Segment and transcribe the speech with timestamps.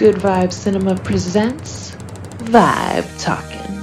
[0.00, 1.90] Good Vibe Cinema presents
[2.48, 3.74] Vibe Talkin.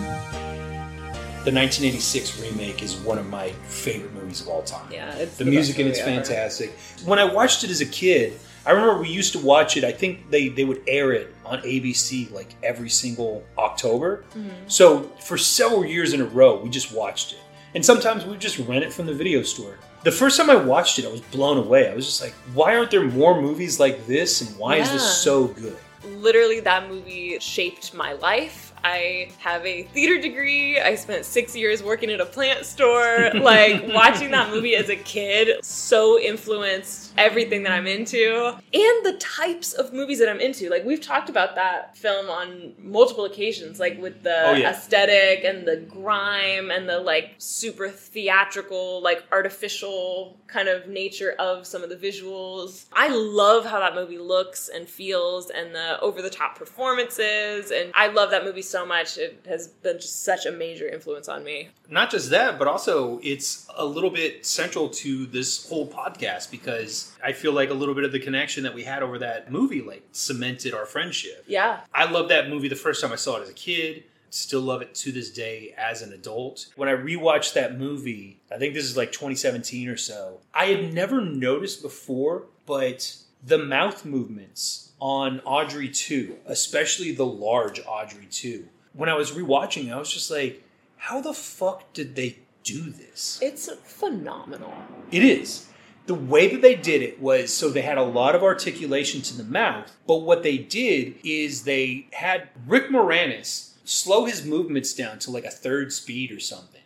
[1.46, 4.92] The 1986 remake is one of my favorite movies of all time.
[4.92, 6.26] Yeah, it's the, the music best in it's movie ever.
[6.26, 6.72] fantastic.
[7.06, 9.84] When I watched it as a kid, I remember we used to watch it.
[9.84, 14.26] I think they they would air it on ABC like every single October.
[14.32, 14.50] Mm-hmm.
[14.70, 17.40] So for several years in a row, we just watched it,
[17.76, 19.78] and sometimes we would just rent it from the video store.
[20.04, 21.92] The first time I watched it, I was blown away.
[21.92, 24.42] I was just like, "Why aren't there more movies like this?
[24.42, 25.78] And why is this so good?"
[26.08, 28.67] Literally, that movie shaped my life.
[28.88, 30.80] I have a theater degree.
[30.80, 33.32] I spent six years working at a plant store.
[33.34, 39.18] Like, watching that movie as a kid so influenced everything that I'm into and the
[39.20, 40.70] types of movies that I'm into.
[40.70, 44.70] Like, we've talked about that film on multiple occasions, like with the Oh, yeah.
[44.72, 51.68] aesthetic and the grime and the like super theatrical, like artificial kind of nature of
[51.68, 52.86] some of the visuals.
[52.94, 57.72] I love how that movie looks and feels and the over the top performances.
[57.72, 59.18] And I love that movie so much.
[59.18, 61.70] It has been just such a major influence on me.
[61.90, 67.14] not just that, but also it's a little bit central to this whole podcast because
[67.24, 69.82] I feel like a little bit of the connection that we had over that movie
[69.82, 71.44] like cemented our friendship.
[71.48, 71.82] Yeah.
[71.94, 74.04] I love that movie the first time I saw it as a kid.
[74.30, 76.68] Still love it to this day as an adult.
[76.76, 80.94] When I rewatched that movie, I think this is like 2017 or so, I had
[80.94, 88.68] never noticed before, but the mouth movements on Audrey 2, especially the large Audrey 2,
[88.94, 90.64] when I was rewatching, I was just like,
[90.98, 93.40] how the fuck did they do this?
[93.42, 94.74] It's phenomenal.
[95.12, 95.68] It is.
[96.08, 99.38] The way that they did it was so they had a lot of articulation to
[99.38, 105.20] the mouth, but what they did is they had Rick Moranis slow his movements down
[105.20, 106.82] to like a third speed or something.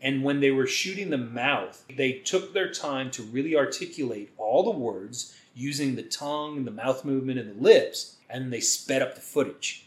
[0.00, 4.64] And when they were shooting the mouth, they took their time to really articulate all
[4.64, 9.02] the words using the tongue, and the mouth movement, and the lips, and they sped
[9.02, 9.86] up the footage.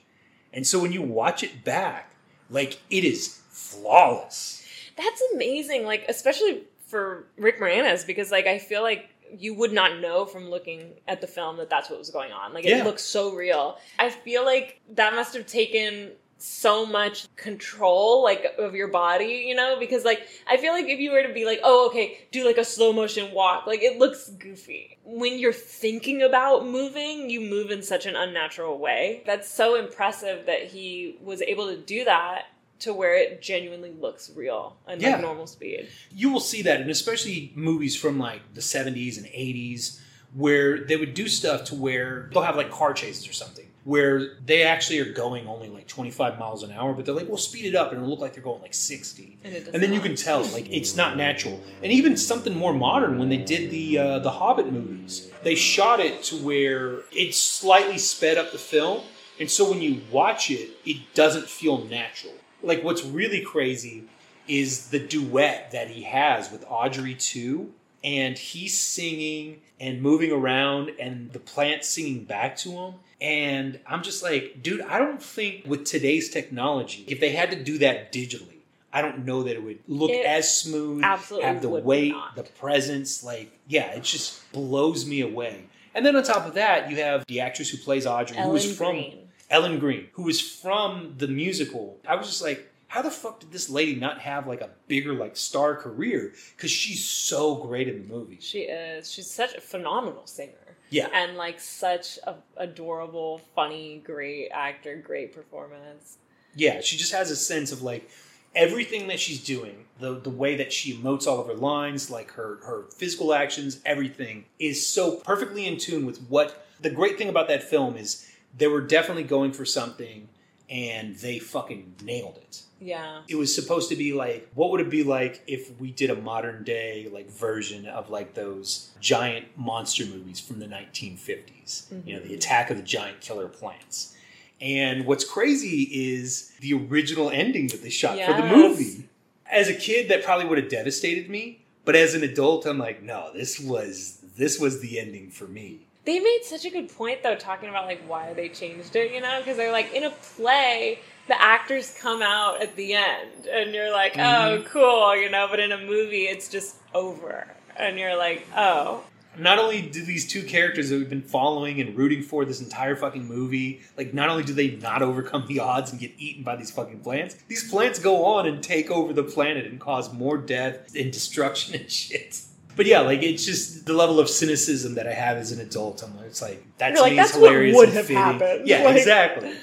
[0.54, 2.16] And so when you watch it back,
[2.50, 4.66] like it is flawless.
[4.98, 5.86] That's amazing.
[5.86, 10.50] Like, especially for Rick Moranis, because like I feel like you would not know from
[10.50, 12.54] looking at the film that that's what was going on.
[12.54, 12.80] Like, Yeah.
[12.82, 13.78] it looks so real.
[14.00, 16.12] I feel like that must have taken
[16.46, 19.78] so much control like of your body you know?
[19.80, 22.58] Because like i feel like if you were to be like oh okay do like
[22.58, 24.98] a slow motion walk like it looks goofy.
[25.04, 29.24] When you're thinking about moving you move in such an unnatural way.
[29.26, 32.44] That's so impressive that he was able to do that
[32.78, 35.14] to where it genuinely looks real and Yeah.
[35.14, 35.88] like normal speed.
[36.14, 40.00] You will see that, and especially movies from like the 70s and 80s,
[40.36, 44.36] where they would do stuff to where they'll have like car chases or something, where
[44.46, 47.66] they actually are going only like 25 miles an hour, but they're like, we'll speed
[47.66, 49.38] it up and it'll look like they're going like 60.
[49.44, 51.62] And And then you can tell, like, it's not natural.
[51.82, 56.00] And even something more modern, when they did the uh, the Hobbit movies, they shot
[56.00, 59.02] it to where it slightly sped up the film,
[59.40, 62.34] and so when you watch it, it doesn't feel natural.
[62.62, 64.04] Like, what's really crazy
[64.48, 67.72] is the duet that he has with Audrey 2,
[68.06, 72.94] and he's singing and moving around, and the plant singing back to him.
[73.20, 77.62] And I'm just like, dude, I don't think with today's technology, if they had to
[77.62, 78.60] do that digitally,
[78.94, 82.36] I don't know that it would look It as smooth, absolutely have the weight, not.
[82.36, 83.24] the presence.
[83.24, 85.66] Like, yeah, it just blows me away.
[85.94, 88.54] And then on top of that, you have the actress who plays Audrey, who Ellen
[88.54, 89.28] was from Green.
[89.50, 91.98] Ellen Greene, who was from the musical.
[92.08, 95.14] I was just like, how the fuck did this lady not have like a bigger
[95.14, 96.32] like star career?
[96.56, 98.38] Because she's so great in the movie.
[98.40, 99.12] She is.
[99.12, 100.54] She's such a phenomenal singer.
[100.92, 101.10] Yeah.
[101.14, 106.20] And like such a adorable, funny, great actor, great performance.
[106.56, 108.10] Yeah, she just has a sense of like
[108.56, 112.32] everything that she's doing, the the way that she emotes all of her lines, like
[112.32, 117.28] her her physical actions, everything is so perfectly in tune with what the great thing
[117.28, 118.26] about that film is
[118.58, 120.30] they were definitely going for something
[120.70, 122.62] and they fucking nailed it.
[122.80, 123.22] Yeah.
[123.28, 126.16] It was supposed to be like what would it be like if we did a
[126.16, 131.92] modern day like version of like those giant monster movies from the 1950s.
[132.06, 132.34] You know, the mm-hmm.
[132.36, 134.16] attack of the giant killer plants.
[134.62, 139.10] And what's crazy is the original ending that they shot for the movie.
[139.52, 141.66] As a kid, that probably would have devastated me.
[141.84, 145.85] But as an adult, I'm like, no, this was this was the ending for me.
[146.06, 149.22] They made such a good point though, talking about like why they changed it, you
[149.22, 149.40] know?
[149.40, 153.92] Because they're like, in a play, the actors come out at the end, and you're
[153.92, 154.68] like, oh, mm-hmm.
[154.68, 155.48] cool, you know?
[155.50, 157.48] But in a movie, it's just over.
[157.76, 159.04] And you're like, oh.
[159.38, 162.96] Not only do these two characters that we've been following and rooting for this entire
[162.96, 166.56] fucking movie, like not only do they not overcome the odds and get eaten by
[166.56, 170.38] these fucking plants, these plants go on and take over the planet and cause more
[170.38, 172.44] death and destruction and shit.
[172.76, 176.04] But yeah, like it's just the level of cynicism that I have as an adult.
[176.04, 178.18] I'm like, it's like that You're to like, that's is what would have fitting.
[178.22, 178.68] happened.
[178.68, 179.54] Yeah, Like- exactly.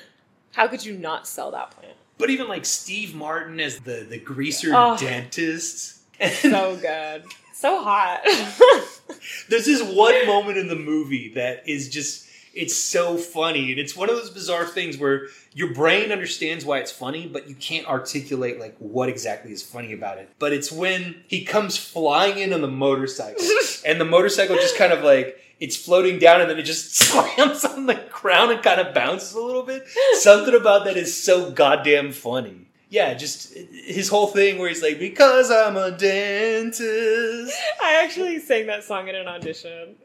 [0.53, 1.95] How could you not sell that plant?
[2.19, 4.97] But even like Steve Martin as the the greaser Oh.
[4.97, 5.99] dentist.
[6.21, 7.25] And So good.
[7.55, 8.21] So hot.
[9.49, 13.97] there's this one moment in the movie that is just it's so funny and it's
[13.97, 17.87] one of those bizarre things where your brain understands why it's funny but you can't
[17.87, 20.31] articulate like what exactly is funny about it.
[20.39, 23.45] But it's when he comes flying in on the motorcycle
[23.87, 27.65] and the motorcycle just kind of like it's floating down and then it just slams
[27.65, 29.87] on the ground and kind of bounces a little bit.
[30.15, 32.67] Something about that is so goddamn funny.
[32.89, 37.55] Yeah just his whole thing where he's like because i'm a dentist.
[37.83, 39.97] I actually sang that song in an audition.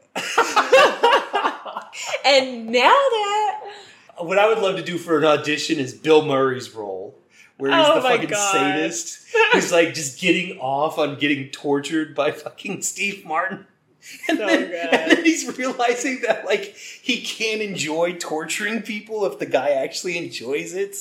[2.24, 3.60] And now that
[4.18, 7.16] What I would love to do for an audition is Bill Murray's role,
[7.56, 8.52] where he's Oh the fucking God.
[8.52, 13.66] sadist who's like just getting off on getting tortured by fucking Steve Martin.
[14.28, 19.38] And, So then, and then he's realizing that like he can't enjoy torturing people if
[19.38, 20.96] the guy actually enjoys it.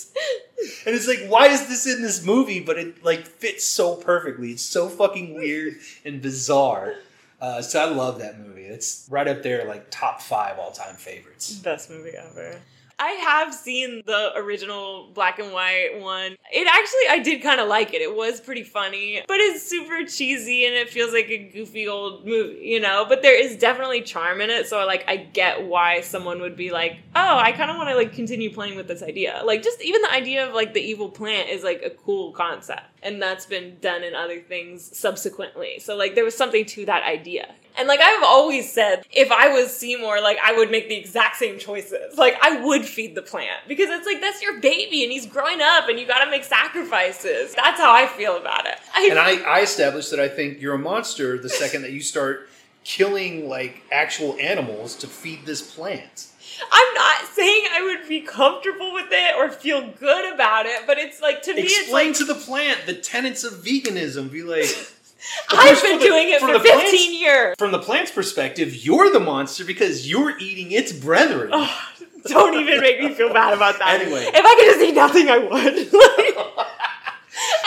[0.85, 2.59] And it's like, why is this in this movie?
[2.59, 4.51] But it like fits so perfectly.
[4.51, 6.95] It's so fucking weird and bizarre.
[7.39, 8.63] Uh, so I love that movie.
[8.65, 11.53] It's right up there, like top five all time favorites.
[11.59, 12.59] best movie ever.
[12.99, 16.35] I have seen the original black and white one.
[16.51, 18.01] It actually, I did kind of like it.
[18.01, 22.25] It was pretty funny, but it's super cheesy and it feels like a goofy old
[22.25, 23.05] movie, you know?
[23.07, 24.67] But there is definitely charm in it.
[24.67, 27.95] So, like, I get why someone would be like, oh, I kind of want to,
[27.95, 29.41] like, continue playing with this idea.
[29.45, 32.85] Like, just even the idea of, like, the evil plant is, like, a cool concept.
[33.03, 35.77] And that's been done in other things subsequently.
[35.79, 37.53] So, like, there was something to that idea.
[37.77, 41.37] And like I've always said, if I was Seymour, like I would make the exact
[41.37, 42.17] same choices.
[42.17, 45.61] Like I would feed the plant because it's like that's your baby and he's growing
[45.61, 47.53] up and you got to make sacrifices.
[47.53, 48.75] That's how I feel about it.
[48.95, 52.01] I, And I, I established that I think you're a monster the second that you
[52.01, 52.49] start
[52.83, 56.27] killing like actual animals to feed this plant.
[56.71, 60.97] I'm not saying I would be comfortable with it or feel good about it, but
[60.97, 64.31] it's like to me, it's Explain like to the plant the tenets of veganism.
[64.31, 64.69] Be like,
[65.49, 67.55] I've course, been the- doing it for the plants- 15 years.
[67.57, 71.49] from the plant's perspective, you're the monster because you're eating its brethren.
[71.53, 71.79] Oh,
[72.25, 74.01] don't even make me feel bad about that.
[74.01, 74.25] Anyway.
[74.25, 75.93] if I could just eat nothing, I would.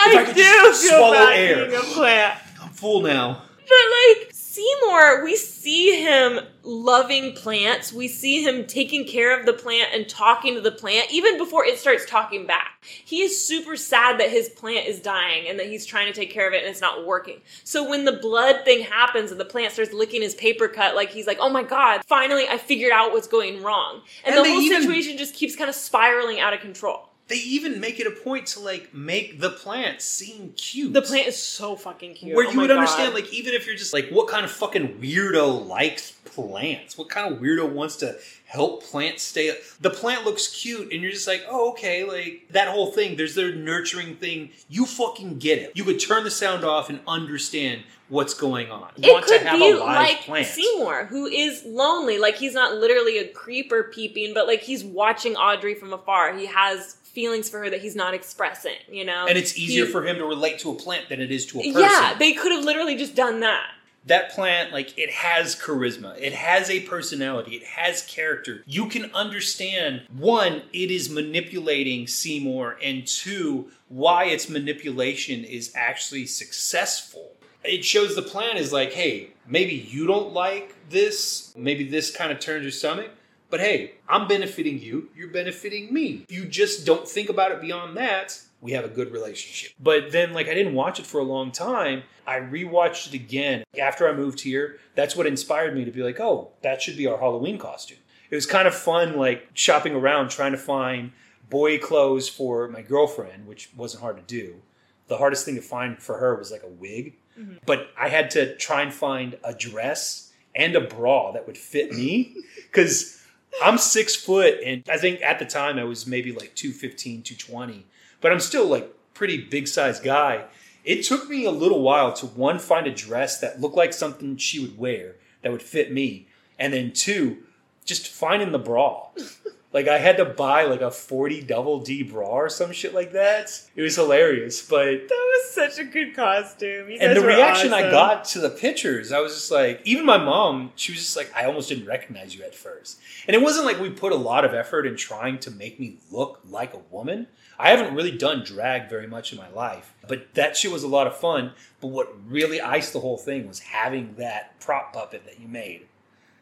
[0.01, 1.63] Like, I, I could do just feel swallow bad air.
[1.67, 2.39] eating a plant.
[2.61, 3.41] I'm full now.
[3.55, 7.93] But like Seymour, we see him loving plants.
[7.93, 11.63] We see him taking care of the plant and talking to the plant even before
[11.63, 12.83] it starts talking back.
[12.83, 16.31] He is super sad that his plant is dying and that he's trying to take
[16.31, 17.39] care of it and it's not working.
[17.63, 21.11] So when the blood thing happens and the plant starts licking his paper cut, like
[21.11, 24.49] he's like, "Oh my god, finally I figured out what's going wrong." And, And the
[24.51, 27.07] whole even- situation just keeps kind of spiraling out of control.
[27.31, 30.91] They even make it a point to like make the plant seem cute.
[30.93, 32.35] The plant is so fucking cute.
[32.35, 32.77] Where Oh you would God.
[32.79, 36.97] understand, like, even if you're just like, what kind of fucking weirdo likes plants?
[36.97, 39.57] What kind of weirdo wants to help plants stay?
[39.79, 43.15] The plant looks cute, and you're just like, oh, okay, like that whole thing.
[43.15, 44.49] There's their nurturing thing.
[44.67, 45.71] You fucking get it.
[45.73, 48.89] You could turn the sound off and understand what's going on.
[48.97, 50.47] It Want could to have be a live like plant.
[50.47, 52.17] Seymour, who is lonely.
[52.17, 56.35] Like he's not literally a creeper peeping, but like he's watching Audrey from afar.
[56.35, 58.75] He has feelings for her that he's not expressing.
[58.89, 61.31] You know, and it's easier He- for him to relate to a plant than it
[61.31, 61.81] is to a person.
[61.81, 63.71] Yeah, they could have literally just done that.
[64.07, 69.11] that plant like it has charisma it has a personality it has character you can
[69.13, 77.33] understand one it is manipulating seymour and two why its manipulation is actually successful
[77.63, 82.31] it shows the plan is like hey maybe you don't like this maybe this kind
[82.31, 83.11] of turns your stomach
[83.51, 87.95] but hey i'm benefiting you you're benefiting me you just don't think about it beyond
[87.95, 89.71] that we have a good relationship.
[89.79, 92.03] But then, like, I didn't watch it for a long time.
[92.27, 94.77] I rewatched it again after I moved here.
[94.95, 97.97] That's what inspired me to be like, oh, that should be our Halloween costume.
[98.29, 101.11] It was kind of fun, like, shopping around trying to find
[101.49, 104.61] boy clothes for my girlfriend, which wasn't hard to do.
[105.07, 107.15] The hardest thing to find for her was like a wig.
[107.37, 107.55] Mm-hmm.
[107.65, 111.91] But I had to try and find a dress and a bra that would fit
[111.93, 112.35] me
[112.71, 113.20] because
[113.63, 117.85] I'm six foot, and I think at the time I was maybe like 215, 220
[118.21, 120.45] but I'm still like pretty big sized guy.
[120.85, 124.37] It took me a little while to one find a dress that looked like something
[124.37, 126.27] she would wear that would fit me,
[126.57, 127.39] and then two,
[127.83, 129.07] just finding the bra.
[129.73, 133.13] Like I had to buy like a 40 double D bra or some shit like
[133.13, 133.61] that.
[133.75, 136.89] It was hilarious, but That was such a good costume.
[136.89, 140.17] You and the reaction I got to the pictures, I was just like, even my
[140.17, 142.99] mom, she was just like, I almost didn't recognize you at first.
[143.27, 145.97] And it wasn't like we put a lot of effort in trying to make me
[146.11, 147.27] look like a woman.
[147.57, 150.87] I haven't really done drag very much in my life, but that shit was a
[150.87, 151.53] lot of fun.
[151.79, 155.87] But what really iced the whole thing was having that prop puppet that you made.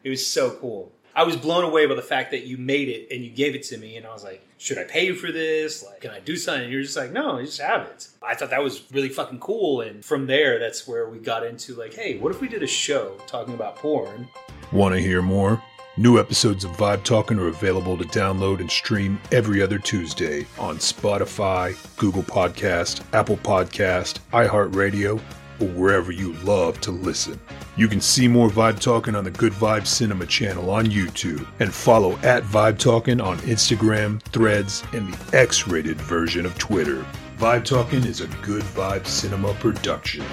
[0.02, 0.92] It was so cool.
[1.14, 3.64] I was blown away by the fact that you made it and you gave it
[3.64, 5.84] to me, and I was like, should I pay you for this?
[5.84, 6.64] Like, can I do something?
[6.64, 8.08] And you're just like, no, you just have it.
[8.22, 9.80] I thought that was really fucking cool.
[9.80, 12.66] And from there, that's where we got into like, hey, what if we did a
[12.66, 14.28] show talking about porn?
[14.70, 15.62] Want to hear more?
[15.96, 20.76] New episodes of Vibe Talkin are available to download and stream every other Tuesday on
[20.78, 25.20] Spotify, Google Podcast, Apple Podcast, iHeartRadio,
[25.60, 27.38] or wherever you love to listen.
[27.76, 31.72] You can see more Vibe Talkin on the Good Vibe Cinema channel on YouTube and
[31.72, 37.04] follow at Vibe Talkin on Instagram, Threads, and the X-rated version of Twitter.
[37.38, 40.24] Vibe Talkin is a Good Vibe Cinema production.